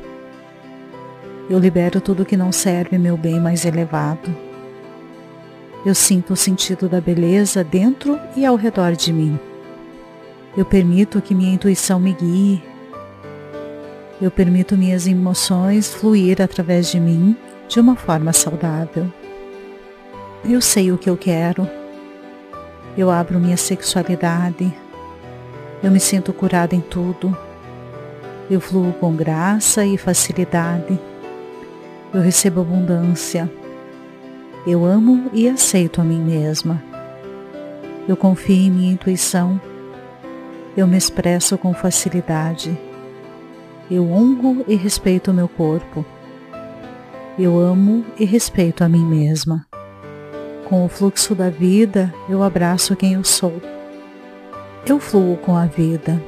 Eu 1.49 1.57
libero 1.57 2.01
tudo 2.01 2.25
que 2.25 2.35
não 2.35 2.51
serve 2.51 2.97
meu 2.97 3.15
bem 3.15 3.39
mais 3.39 3.65
elevado. 3.65 4.35
Eu 5.85 5.95
sinto 5.95 6.33
o 6.33 6.35
sentido 6.35 6.89
da 6.89 6.99
beleza 6.99 7.63
dentro 7.63 8.19
e 8.35 8.45
ao 8.45 8.55
redor 8.55 8.91
de 8.91 9.13
mim. 9.13 9.39
Eu 10.57 10.65
permito 10.65 11.21
que 11.21 11.35
minha 11.35 11.53
intuição 11.53 11.99
me 11.99 12.13
guie. 12.13 12.63
Eu 14.19 14.31
permito 14.31 14.75
minhas 14.75 15.05
emoções 15.05 15.93
fluir 15.93 16.41
através 16.41 16.89
de 16.89 16.99
mim 16.99 17.37
de 17.69 17.79
uma 17.79 17.95
forma 17.95 18.33
saudável. 18.33 19.05
Eu 20.43 20.59
sei 20.59 20.91
o 20.91 20.97
que 20.97 21.07
eu 21.07 21.15
quero. 21.15 21.69
Eu 22.97 23.11
abro 23.11 23.39
minha 23.39 23.55
sexualidade. 23.55 24.73
Eu 25.83 25.91
me 25.91 25.99
sinto 25.99 26.33
curada 26.33 26.73
em 26.73 26.81
tudo. 26.81 27.37
Eu 28.49 28.59
fluo 28.59 28.93
com 28.93 29.15
graça 29.15 29.85
e 29.85 29.95
facilidade. 29.95 30.99
Eu 32.11 32.21
recebo 32.21 32.61
abundância. 32.61 33.47
Eu 34.65 34.83
amo 34.83 35.29
e 35.33 35.47
aceito 35.47 36.01
a 36.01 36.03
mim 36.03 36.19
mesma. 36.19 36.81
Eu 38.07 38.17
confio 38.17 38.55
em 38.55 38.71
minha 38.71 38.93
intuição. 38.93 39.61
Eu 40.77 40.85
me 40.85 40.95
expresso 40.95 41.57
com 41.57 41.73
facilidade. 41.73 42.79
Eu 43.89 44.11
honro 44.11 44.63
e 44.67 44.75
respeito 44.75 45.31
o 45.31 45.33
meu 45.33 45.49
corpo. 45.49 46.05
Eu 47.39 47.57
amo 47.57 48.05
e 48.19 48.25
respeito 48.25 48.83
a 48.83 48.87
mim 48.87 49.03
mesma. 49.03 49.65
Com 50.69 50.85
o 50.85 50.87
fluxo 50.87 51.33
da 51.33 51.49
vida, 51.49 52.13
eu 52.29 52.43
abraço 52.43 52.95
quem 52.95 53.13
eu 53.13 53.23
sou. 53.23 53.59
Eu 54.85 54.99
fluo 54.99 55.35
com 55.37 55.57
a 55.57 55.65
vida. 55.65 56.21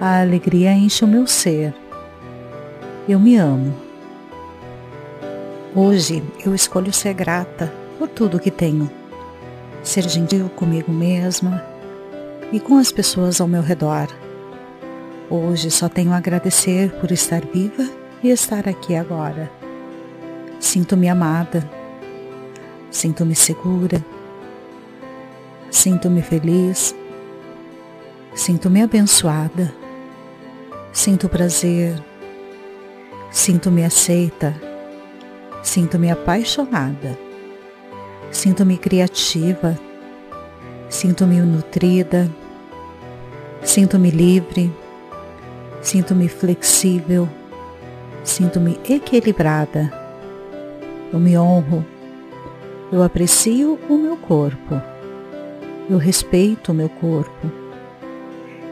A 0.00 0.22
alegria 0.22 0.72
enche 0.72 1.04
o 1.04 1.08
meu 1.08 1.26
ser. 1.26 1.74
Eu 3.06 3.20
me 3.20 3.36
amo. 3.36 3.74
Hoje 5.74 6.24
eu 6.42 6.54
escolho 6.54 6.90
ser 6.90 7.12
grata 7.12 7.70
por 7.98 8.08
tudo 8.08 8.40
que 8.40 8.50
tenho 8.50 8.90
ser 9.86 10.08
gentil 10.08 10.48
comigo 10.48 10.90
mesma 10.90 11.75
e 12.52 12.60
com 12.60 12.78
as 12.78 12.92
pessoas 12.92 13.40
ao 13.40 13.48
meu 13.48 13.62
redor. 13.62 14.08
Hoje 15.28 15.70
só 15.70 15.88
tenho 15.88 16.12
a 16.12 16.16
agradecer 16.16 16.90
por 17.00 17.10
estar 17.10 17.42
viva 17.44 17.88
e 18.22 18.30
estar 18.30 18.68
aqui 18.68 18.94
agora. 18.94 19.50
Sinto-me 20.60 21.08
amada, 21.08 21.68
sinto-me 22.90 23.34
segura, 23.34 24.04
sinto-me 25.70 26.22
feliz, 26.22 26.94
sinto-me 28.34 28.82
abençoada, 28.82 29.74
sinto 30.92 31.28
prazer, 31.28 32.02
sinto-me 33.30 33.84
aceita, 33.84 34.54
sinto-me 35.62 36.10
apaixonada. 36.10 37.26
Sinto-me 38.30 38.76
criativa, 38.76 39.78
sinto-me 40.88 41.40
nutrida, 41.40 42.30
sinto-me 43.62 44.10
livre, 44.10 44.72
sinto-me 45.80 46.28
flexível, 46.28 47.28
sinto-me 48.24 48.78
equilibrada. 48.88 49.92
Eu 51.12 51.18
me 51.18 51.36
honro, 51.38 51.84
eu 52.92 53.02
aprecio 53.02 53.78
o 53.88 53.96
meu 53.96 54.16
corpo, 54.16 54.80
eu 55.88 55.98
respeito 55.98 56.72
o 56.72 56.74
meu 56.74 56.88
corpo, 56.88 57.50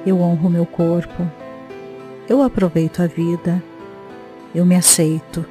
eu 0.07 0.21
honro 0.21 0.49
o 0.49 0.51
meu 0.51 0.67
corpo, 0.67 1.31
eu 2.29 2.43
aproveito 2.43 3.03
a 3.03 3.07
vida, 3.07 3.63
eu 4.55 4.65
me 4.65 4.77
aceito, 4.77 5.45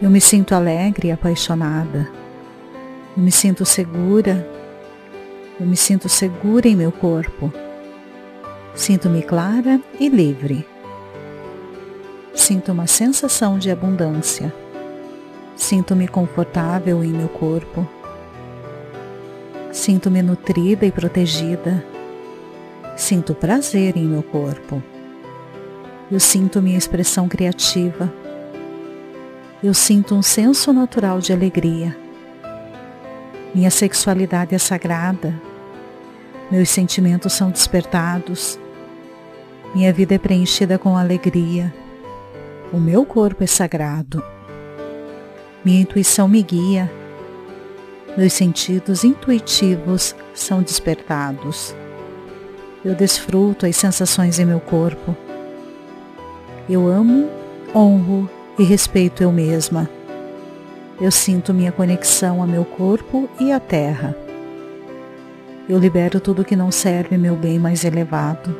eu 0.00 0.08
me 0.08 0.20
sinto 0.20 0.54
alegre 0.54 1.08
e 1.08 1.12
apaixonada. 1.12 2.08
Eu 3.16 3.22
me 3.22 3.32
sinto 3.32 3.64
segura. 3.64 4.57
Eu 5.60 5.66
me 5.66 5.76
sinto 5.76 6.08
segura 6.08 6.68
em 6.68 6.76
meu 6.76 6.92
corpo. 6.92 7.52
Sinto-me 8.74 9.22
clara 9.22 9.80
e 9.98 10.08
livre. 10.08 10.64
Sinto 12.32 12.70
uma 12.70 12.86
sensação 12.86 13.58
de 13.58 13.68
abundância. 13.68 14.54
Sinto-me 15.56 16.06
confortável 16.06 17.02
em 17.02 17.08
meu 17.08 17.28
corpo. 17.28 17.86
Sinto-me 19.72 20.22
nutrida 20.22 20.86
e 20.86 20.92
protegida. 20.92 21.84
Sinto 22.96 23.34
prazer 23.34 23.96
em 23.96 24.04
meu 24.04 24.22
corpo. 24.22 24.80
Eu 26.10 26.20
sinto 26.20 26.62
minha 26.62 26.78
expressão 26.78 27.28
criativa. 27.28 28.12
Eu 29.62 29.74
sinto 29.74 30.14
um 30.14 30.22
senso 30.22 30.72
natural 30.72 31.18
de 31.18 31.32
alegria. 31.32 31.96
Minha 33.52 33.70
sexualidade 33.70 34.54
é 34.54 34.58
sagrada. 34.58 35.47
Meus 36.50 36.70
sentimentos 36.70 37.34
são 37.34 37.50
despertados. 37.50 38.58
Minha 39.74 39.92
vida 39.92 40.14
é 40.14 40.18
preenchida 40.18 40.78
com 40.78 40.96
alegria. 40.96 41.74
O 42.72 42.78
meu 42.78 43.04
corpo 43.04 43.44
é 43.44 43.46
sagrado. 43.46 44.24
Minha 45.62 45.82
intuição 45.82 46.26
me 46.26 46.42
guia. 46.42 46.90
Meus 48.16 48.32
sentidos 48.32 49.04
intuitivos 49.04 50.16
são 50.34 50.62
despertados. 50.62 51.74
Eu 52.82 52.94
desfruto 52.94 53.66
as 53.66 53.76
sensações 53.76 54.38
em 54.38 54.46
meu 54.46 54.60
corpo. 54.60 55.14
Eu 56.68 56.86
amo, 56.86 57.28
honro 57.74 58.28
e 58.58 58.62
respeito 58.62 59.22
eu 59.22 59.30
mesma. 59.30 59.88
Eu 60.98 61.10
sinto 61.10 61.52
minha 61.52 61.72
conexão 61.72 62.42
a 62.42 62.46
meu 62.46 62.64
corpo 62.64 63.28
e 63.38 63.52
à 63.52 63.60
terra. 63.60 64.16
Eu 65.68 65.78
libero 65.78 66.18
tudo 66.20 66.44
que 66.44 66.56
não 66.56 66.70
serve 66.70 67.18
meu 67.18 67.36
bem 67.36 67.58
mais 67.58 67.84
elevado. 67.84 68.56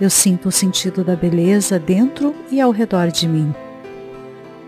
Eu 0.00 0.10
sinto 0.10 0.48
o 0.48 0.52
sentido 0.52 1.02
da 1.02 1.16
beleza 1.16 1.78
dentro 1.78 2.34
e 2.50 2.60
ao 2.60 2.70
redor 2.70 3.08
de 3.08 3.26
mim. 3.26 3.54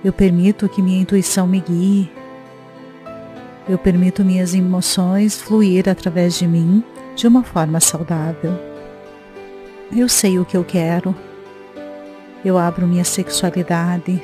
Eu 0.04 0.12
permito 0.12 0.68
que 0.68 0.80
minha 0.80 1.00
intuição 1.00 1.46
me 1.46 1.60
guie. 1.60 2.10
Eu 3.68 3.76
permito 3.76 4.24
minhas 4.24 4.54
emoções 4.54 5.40
fluir 5.40 5.88
através 5.88 6.38
de 6.38 6.46
mim 6.46 6.82
de 7.14 7.26
uma 7.26 7.42
forma 7.42 7.80
saudável. 7.80 8.52
Eu 9.94 10.08
sei 10.08 10.38
o 10.38 10.44
que 10.44 10.56
eu 10.56 10.64
quero. 10.64 11.14
Eu 12.44 12.56
abro 12.56 12.86
minha 12.86 13.04
sexualidade 13.04 14.22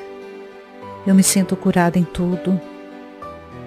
eu 1.05 1.17
me 1.17 1.23
sinto 1.23 1.57
curada 1.57 1.99
em 1.99 2.05
tudo. 2.05 2.61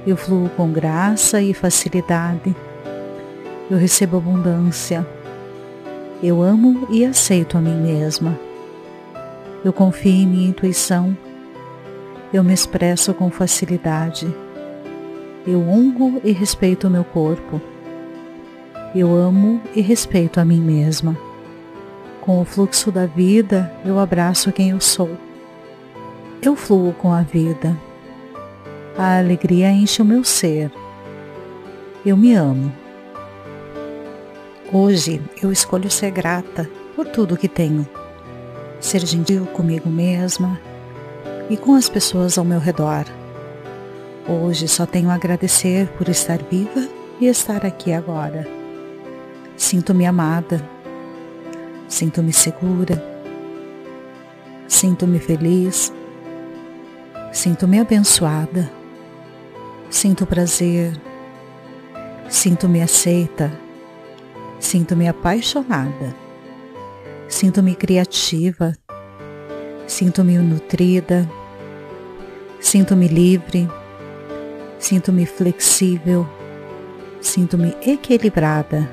Eu 0.08 0.16
fluo 0.16 0.50
com 0.50 0.72
graça 0.72 1.42
e 1.42 1.54
facilidade. 1.54 2.56
Eu 3.70 3.78
recebo 3.80 4.18
abundância. 4.18 5.06
Eu 6.22 6.42
amo 6.42 6.88
e 6.92 7.04
aceito 7.04 7.58
a 7.58 7.62
mim 7.62 7.76
mesma. 7.76 8.38
Eu 9.64 9.74
confio 9.74 10.12
em 10.12 10.28
minha 10.28 10.50
intuição. 10.50 11.18
Eu 12.32 12.44
me 12.44 12.54
expresso 12.54 13.12
com 13.14 13.32
facilidade. 13.32 14.28
Eu 15.48 15.62
honro 15.62 16.22
e 16.24 16.32
respeito 16.32 16.88
o 16.88 16.92
meu 16.92 17.04
corpo. 17.04 17.60
Eu 18.94 19.16
amo 19.16 19.60
e 19.76 19.82
respeito 19.82 20.40
a 20.40 20.46
mim 20.46 20.62
mesma. 20.62 21.18
Com 22.22 22.40
o 22.40 22.46
fluxo 22.46 22.92
da 22.92 23.08
vida, 23.08 23.74
eu 23.84 24.00
abraço 24.00 24.52
quem 24.52 24.70
eu 24.70 24.80
sou. 24.80 25.10
Eu 26.40 26.56
fluo 26.56 26.94
com 26.94 27.12
a 27.12 27.24
vida. 27.24 27.76
A 28.96 29.18
alegria 29.18 29.72
enche 29.72 30.04
o 30.04 30.06
meu 30.06 30.24
ser. 30.24 30.72
Eu 32.06 32.16
me 32.16 32.36
amo. 32.36 32.85
Hoje 34.72 35.22
eu 35.42 35.52
escolho 35.52 35.90
ser 35.90 36.12
grata 36.12 36.70
por 36.96 37.08
tudo 37.08 37.38
que 37.38 37.48
tenho. 37.48 37.88
Ser 38.80 39.06
gentil 39.06 39.46
comigo 39.48 39.90
mesma 39.90 40.60
e 41.50 41.58
com 41.58 41.76
as 41.76 41.90
pessoas 41.90 42.38
ao 42.38 42.46
meu 42.46 42.60
redor. 42.60 43.06
Hoje 44.28 44.68
só 44.68 44.86
tenho 44.86 45.10
a 45.10 45.16
agradecer 45.16 45.88
por 45.98 46.10
estar 46.10 46.40
viva 46.44 46.88
e 47.20 47.28
estar 47.28 47.66
aqui 47.66 47.94
agora. 47.94 48.48
Sinto-me 49.56 50.06
amada. 50.06 50.68
Sinto-me 51.88 52.34
segura. 52.34 53.04
Sinto-me 54.68 55.20
feliz 55.20 55.94
Sinto-me 57.36 57.82
abençoada. 57.82 58.72
Sinto 59.90 60.26
prazer. 60.26 60.94
Sinto-me 62.30 62.82
aceita. 62.82 63.52
Sinto-me 64.60 65.08
apaixonada. 65.08 66.16
Sinto-me 67.28 67.76
criativa. 67.76 68.74
Sinto-me 69.88 70.38
nutrida. 70.38 71.30
Sinto-me 72.60 73.08
livre. 73.08 73.68
Sinto-me 74.80 75.26
flexível. 75.26 76.28
Sinto-me 77.22 77.76
equilibrada. 77.86 78.90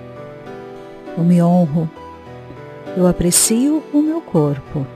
Eu 1.17 1.25
me 1.25 1.43
honro. 1.43 1.91
Eu 2.97 3.07
aprecio 3.07 3.83
o 3.93 4.03
meu 4.03 4.21
corpo. 4.21 4.87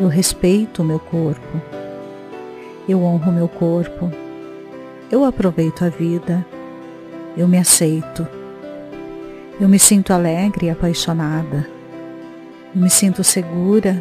Eu 0.00 0.08
respeito 0.08 0.82
o 0.82 0.84
meu 0.84 0.98
corpo. 0.98 1.60
Eu 2.88 3.02
honro 3.02 3.32
meu 3.32 3.48
corpo. 3.48 4.10
Eu 5.10 5.24
aproveito 5.24 5.84
a 5.84 5.88
vida. 5.88 6.46
Eu 7.36 7.46
me 7.48 7.58
aceito. 7.58 8.37
Eu 9.60 9.68
me 9.68 9.78
sinto 9.78 10.12
alegre 10.12 10.66
e 10.66 10.70
apaixonada. 10.70 11.68
Eu 12.72 12.80
me 12.80 12.88
sinto 12.88 13.24
segura. 13.24 14.00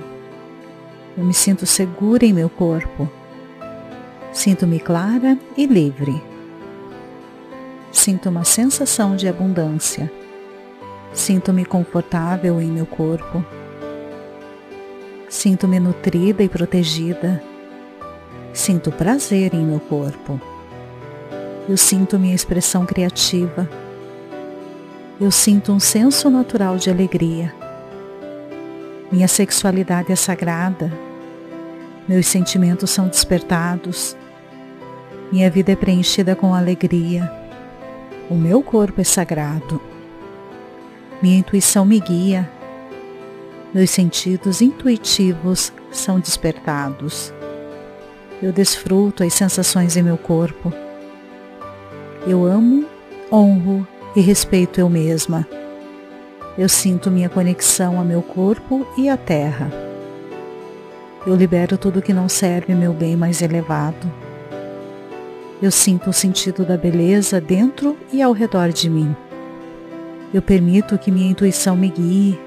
Eu 1.17 1.25
me 1.25 1.33
sinto 1.33 1.65
segura 1.65 2.23
em 2.23 2.31
meu 2.31 2.47
corpo. 2.47 3.09
Sinto-me 4.31 4.79
clara 4.79 5.35
e 5.57 5.65
livre. 5.65 6.21
Sinto 7.91 8.29
uma 8.29 8.43
sensação 8.43 9.15
de 9.15 9.27
abundância. 9.27 10.11
Sinto-me 11.11 11.65
confortável 11.65 12.61
em 12.61 12.67
meu 12.67 12.85
corpo. 12.85 13.43
Sinto-me 15.27 15.79
nutrida 15.79 16.43
e 16.43 16.49
protegida. 16.49 17.41
Sinto 18.53 18.91
prazer 18.91 19.55
em 19.55 19.65
meu 19.65 19.79
corpo. 19.79 20.39
Eu 21.67 21.77
sinto 21.77 22.19
minha 22.19 22.35
expressão 22.35 22.85
criativa. 22.85 23.67
Eu 25.19 25.31
sinto 25.31 25.71
um 25.71 25.79
senso 25.79 26.29
natural 26.29 26.77
de 26.77 26.91
alegria. 26.91 27.51
Minha 29.11 29.27
sexualidade 29.27 30.11
é 30.11 30.15
sagrada. 30.15 30.93
Meus 32.07 32.27
sentimentos 32.27 32.91
são 32.91 33.07
despertados. 33.07 34.15
Minha 35.31 35.49
vida 35.49 35.71
é 35.71 35.75
preenchida 35.75 36.35
com 36.35 36.53
alegria. 36.53 37.31
O 38.29 38.35
meu 38.35 38.61
corpo 38.61 39.01
é 39.01 39.03
sagrado. 39.03 39.81
Minha 41.19 41.39
intuição 41.39 41.83
me 41.83 41.99
guia. 41.99 42.47
Meus 43.73 43.89
sentidos 43.89 44.61
intuitivos 44.61 45.73
são 45.91 46.19
despertados. 46.19 47.33
Eu 48.39 48.53
desfruto 48.53 49.23
as 49.23 49.33
sensações 49.33 49.97
em 49.97 50.03
meu 50.03 50.17
corpo. 50.17 50.71
Eu 52.27 52.45
amo, 52.45 52.85
honro 53.31 53.87
e 54.17 54.19
respeito 54.19 54.79
eu 54.79 54.89
mesma. 54.89 55.47
Eu 56.57 56.67
sinto 56.67 57.11
minha 57.11 57.29
conexão 57.29 58.01
a 58.01 58.03
meu 58.03 58.23
corpo 58.23 58.83
e 58.97 59.07
à 59.07 59.15
terra. 59.15 59.71
Eu 61.27 61.35
libero 61.35 61.77
tudo 61.77 62.01
que 62.01 62.11
não 62.11 62.27
serve 62.27 62.73
meu 62.73 62.93
bem 62.93 63.15
mais 63.15 63.43
elevado. 63.43 64.11
Eu 65.61 65.69
sinto 65.69 66.09
o 66.09 66.13
sentido 66.13 66.65
da 66.65 66.75
beleza 66.75 67.39
dentro 67.39 67.95
e 68.11 68.19
ao 68.19 68.31
redor 68.31 68.69
de 68.69 68.89
mim. 68.89 69.15
Eu 70.33 70.41
permito 70.41 70.97
que 70.97 71.11
minha 71.11 71.29
intuição 71.29 71.75
me 71.75 71.89
guie. 71.89 72.39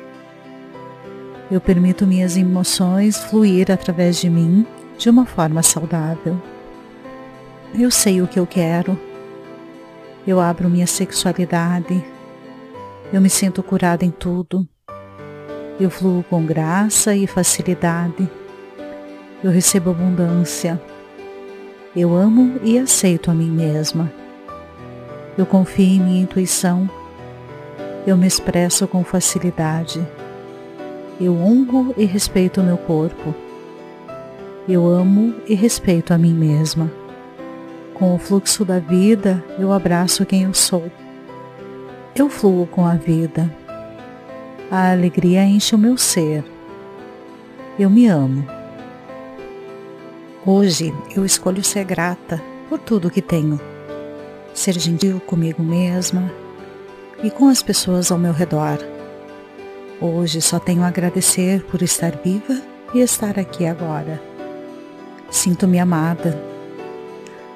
Eu 1.49 1.61
permito 1.61 2.05
minhas 2.05 2.37
emoções 2.37 3.17
fluir 3.17 3.71
através 3.71 4.21
de 4.21 4.29
mim 4.29 4.67
de 4.99 5.09
uma 5.09 5.25
forma 5.25 5.63
saudável. 5.63 6.37
Eu 7.73 7.93
sei 7.93 8.21
o 8.21 8.27
que 8.27 8.41
eu 8.41 8.47
quero 8.47 8.99
eu 10.27 10.41
abro 10.41 10.69
minha 10.69 10.87
sexualidade. 10.87 12.05
Eu 13.13 13.21
me 13.21 13.31
sinto 13.31 13.63
curada 13.63 14.05
em 14.05 14.11
tudo. 14.11 14.69
Eu 15.81 15.91
fluo 15.91 16.23
com 16.23 16.45
graça 16.45 17.15
e 17.15 17.27
facilidade. 17.27 18.29
Eu 19.43 19.51
recebo 19.51 19.91
abundância. 19.91 20.81
Eu 21.97 22.15
amo 22.15 22.61
e 22.63 22.79
aceito 22.79 23.31
a 23.31 23.35
mim 23.35 23.51
mesma. 23.51 24.13
Eu 25.39 25.47
confio 25.47 25.87
em 25.87 26.01
minha 26.01 26.23
intuição. 26.23 26.89
Eu 28.07 28.17
me 28.17 28.27
expresso 28.27 28.87
com 28.87 29.03
facilidade. 29.03 30.07
Eu 31.19 31.35
honro 31.35 31.95
e 31.97 32.05
respeito 32.05 32.61
o 32.61 32.65
meu 32.65 32.77
corpo. 32.77 33.35
Eu 34.69 34.87
amo 34.87 35.35
e 35.49 35.55
respeito 35.55 36.13
a 36.13 36.19
mim 36.19 36.35
mesma. 36.35 37.00
Com 38.01 38.15
o 38.15 38.19
fluxo 38.19 38.65
da 38.65 38.79
vida, 38.79 39.45
eu 39.59 39.75
abraço 39.75 40.25
quem 40.25 40.45
eu 40.45 40.55
sou. 40.55 40.91
Eu 42.17 42.31
fluo 42.31 42.67
com 42.67 42.87
a 42.87 42.95
vida. 42.95 43.55
A 44.71 44.93
alegria 44.93 45.45
enche 45.45 45.75
o 45.75 45.79
meu 45.79 45.99
ser. 45.99 46.43
Eu 47.79 47.91
me 47.91 48.07
amo. 48.07 48.47
Hoje 50.47 50.95
eu 51.15 51.27
escolho 51.27 51.63
ser 51.63 51.85
grata 51.85 52.43
por 52.71 52.79
tudo 52.79 53.11
que 53.11 53.21
tenho. 53.21 53.61
Ser 54.55 54.79
gentil 54.79 55.21
comigo 55.21 55.63
mesma 55.63 56.33
e 57.23 57.31
com 57.31 57.49
as 57.49 57.63
pessoas 57.63 58.11
ao 58.11 58.17
meu 58.17 58.33
redor. 58.33 58.79
Hoje 60.01 60.41
só 60.41 60.59
tenho 60.59 60.85
a 60.85 60.89
agradecer 60.89 61.63
por 61.67 61.83
estar 61.83 62.13
viva 62.13 62.63
e 62.95 63.01
estar 63.01 63.39
aqui 63.39 63.67
agora. 63.67 64.19
Sinto-me 65.31 65.79
amada 65.79 66.50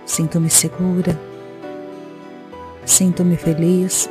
Sinto-me 0.07 0.51
segura. 0.51 1.19
Sinto-me 2.85 3.37
feliz. 3.37 4.09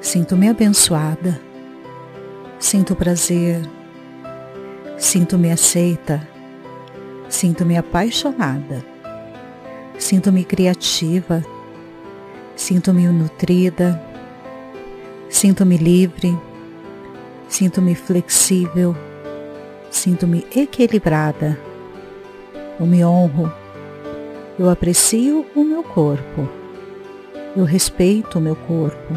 Sinto-me 0.00 0.48
abençoada. 0.48 1.38
Sinto 2.58 2.96
prazer. 2.96 3.60
Sinto-me 4.96 5.52
aceita. 5.52 6.26
Sinto-me 7.28 7.76
apaixonada. 7.76 8.82
Sinto-me 9.98 10.42
criativa. 10.42 11.44
Sinto-me 12.54 13.06
nutrida. 13.08 14.02
Sinto-me 15.28 15.76
livre. 15.76 16.36
Sinto-me 17.46 17.94
flexível. 17.94 18.96
Sinto-me 19.90 20.46
equilibrada. 20.56 21.58
Eu 22.80 22.86
me 22.86 23.04
honro 23.04 23.52
eu 24.58 24.70
aprecio 24.70 25.44
o 25.54 25.62
meu 25.62 25.82
corpo. 25.82 26.48
Eu 27.54 27.64
respeito 27.64 28.38
o 28.38 28.40
meu 28.40 28.56
corpo. 28.56 29.14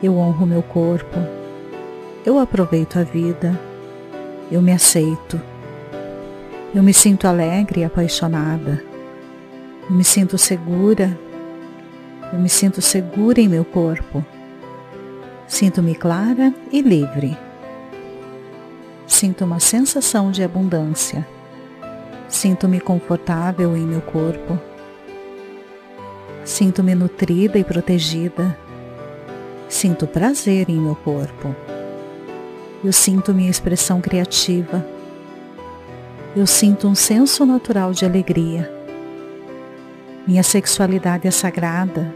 Eu 0.00 0.16
honro 0.16 0.44
o 0.44 0.48
meu 0.48 0.62
corpo. 0.62 1.18
Eu 2.24 2.38
aproveito 2.38 2.96
a 2.96 3.02
vida. 3.02 3.58
Eu 4.52 4.62
me 4.62 4.72
aceito. 4.72 5.40
Eu 6.72 6.82
me 6.82 6.94
sinto 6.94 7.26
alegre 7.26 7.80
e 7.80 7.84
apaixonada. 7.84 8.84
Eu 9.90 9.96
me 9.96 10.04
sinto 10.04 10.38
segura. 10.38 11.18
Eu 12.32 12.38
me 12.38 12.48
sinto 12.48 12.80
segura 12.80 13.40
em 13.40 13.48
meu 13.48 13.64
corpo. 13.64 14.24
Sinto-me 15.48 15.94
clara 15.94 16.54
e 16.70 16.80
livre. 16.80 17.36
Sinto 19.08 19.44
uma 19.44 19.58
sensação 19.58 20.30
de 20.30 20.42
abundância. 20.42 21.33
Sinto-me 22.34 22.80
confortável 22.80 23.76
em 23.76 23.86
meu 23.86 24.00
corpo. 24.00 24.58
Sinto-me 26.44 26.92
nutrida 26.92 27.60
e 27.60 27.62
protegida. 27.62 28.58
Sinto 29.68 30.04
prazer 30.08 30.68
em 30.68 30.76
meu 30.76 30.96
corpo. 30.96 31.54
Eu 32.82 32.92
sinto 32.92 33.32
minha 33.32 33.48
expressão 33.48 34.00
criativa. 34.00 34.84
Eu 36.34 36.44
sinto 36.44 36.88
um 36.88 36.94
senso 36.94 37.46
natural 37.46 37.92
de 37.92 38.04
alegria. 38.04 38.68
Minha 40.26 40.42
sexualidade 40.42 41.28
é 41.28 41.30
sagrada. 41.30 42.12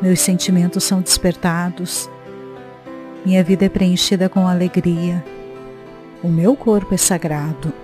Meus 0.00 0.20
sentimentos 0.20 0.84
são 0.84 1.02
despertados. 1.02 2.08
Minha 3.26 3.44
vida 3.44 3.66
é 3.66 3.68
preenchida 3.68 4.30
com 4.30 4.48
alegria. 4.48 5.22
O 6.22 6.28
meu 6.28 6.56
corpo 6.56 6.94
é 6.94 6.96
sagrado. 6.96 7.81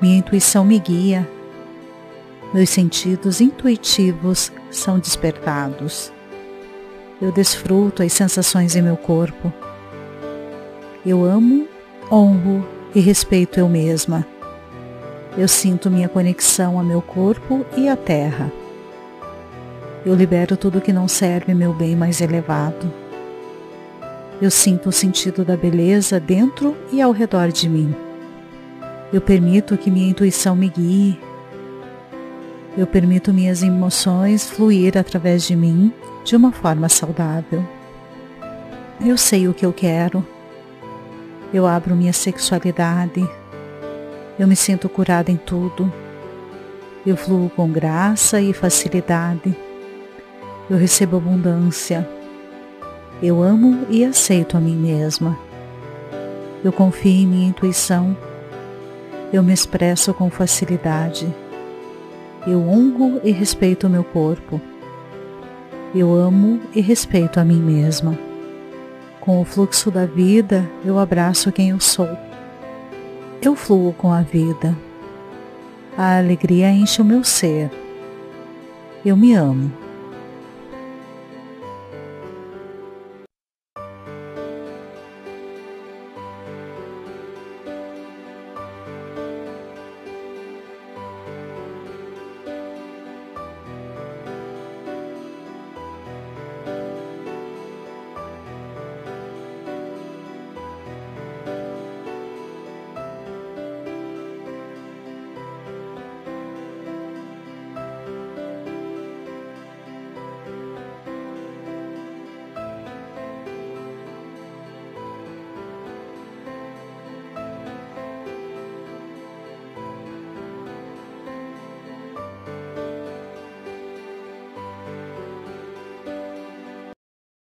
Minha 0.00 0.18
intuição 0.18 0.64
me 0.64 0.78
guia. 0.78 1.28
Meus 2.54 2.70
sentidos 2.70 3.40
intuitivos 3.40 4.52
são 4.70 4.98
despertados. 4.98 6.12
Eu 7.20 7.32
desfruto 7.32 8.02
as 8.02 8.12
sensações 8.12 8.76
em 8.76 8.82
meu 8.82 8.96
corpo. 8.96 9.52
Eu 11.04 11.24
amo, 11.24 11.66
honro 12.10 12.64
e 12.94 13.00
respeito 13.00 13.58
eu 13.58 13.68
mesma. 13.68 14.24
Eu 15.36 15.48
sinto 15.48 15.90
minha 15.90 16.08
conexão 16.08 16.78
a 16.78 16.82
meu 16.82 17.02
corpo 17.02 17.66
e 17.76 17.88
à 17.88 17.96
terra. 17.96 18.52
Eu 20.06 20.14
libero 20.14 20.56
tudo 20.56 20.80
que 20.80 20.92
não 20.92 21.08
serve 21.08 21.54
meu 21.54 21.72
bem 21.72 21.96
mais 21.96 22.20
elevado. 22.20 22.92
Eu 24.40 24.50
sinto 24.50 24.90
o 24.90 24.92
sentido 24.92 25.44
da 25.44 25.56
beleza 25.56 26.20
dentro 26.20 26.76
e 26.92 27.02
ao 27.02 27.10
redor 27.10 27.48
de 27.48 27.68
mim. 27.68 28.07
Eu 29.10 29.22
permito 29.22 29.76
que 29.78 29.90
minha 29.90 30.10
intuição 30.10 30.54
me 30.54 30.68
guie. 30.68 31.18
Eu 32.76 32.86
permito 32.86 33.32
minhas 33.32 33.62
emoções 33.62 34.50
fluir 34.50 34.98
através 34.98 35.44
de 35.44 35.56
mim 35.56 35.92
de 36.24 36.36
uma 36.36 36.52
forma 36.52 36.90
saudável. 36.90 37.66
Eu 39.04 39.16
sei 39.16 39.48
o 39.48 39.54
que 39.54 39.64
eu 39.64 39.72
quero. 39.72 40.24
Eu 41.54 41.66
abro 41.66 41.96
minha 41.96 42.12
sexualidade. 42.12 43.26
Eu 44.38 44.46
me 44.46 44.54
sinto 44.54 44.90
curada 44.90 45.30
em 45.30 45.36
tudo. 45.36 45.90
Eu 47.06 47.16
fluo 47.16 47.48
com 47.48 47.70
graça 47.70 48.42
e 48.42 48.52
facilidade. 48.52 49.56
Eu 50.68 50.76
recebo 50.76 51.16
abundância. 51.16 52.06
Eu 53.22 53.42
amo 53.42 53.86
e 53.88 54.04
aceito 54.04 54.54
a 54.54 54.60
mim 54.60 54.76
mesma. 54.76 55.38
Eu 56.62 56.72
confio 56.72 57.10
em 57.10 57.26
minha 57.26 57.48
intuição 57.48 58.14
eu 59.32 59.42
me 59.42 59.52
expresso 59.52 60.14
com 60.14 60.30
facilidade. 60.30 61.32
Eu 62.46 62.60
honro 62.60 63.20
e 63.22 63.30
respeito 63.30 63.86
o 63.86 63.90
meu 63.90 64.02
corpo. 64.02 64.60
Eu 65.94 66.14
amo 66.14 66.60
e 66.74 66.80
respeito 66.80 67.38
a 67.38 67.44
mim 67.44 67.60
mesma. 67.60 68.18
Com 69.20 69.40
o 69.40 69.44
fluxo 69.44 69.90
da 69.90 70.06
vida, 70.06 70.68
eu 70.84 70.98
abraço 70.98 71.52
quem 71.52 71.70
eu 71.70 71.80
sou. 71.80 72.08
Eu 73.42 73.54
fluo 73.54 73.92
com 73.92 74.12
a 74.12 74.22
vida. 74.22 74.76
A 75.96 76.18
alegria 76.18 76.70
enche 76.70 77.02
o 77.02 77.04
meu 77.04 77.22
ser. 77.22 77.70
Eu 79.04 79.16
me 79.16 79.34
amo. 79.34 79.70